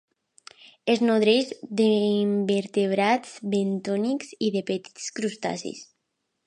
[0.93, 1.51] Es nodreix
[1.81, 5.89] d'invertebrats bentònics i de petits crustacis.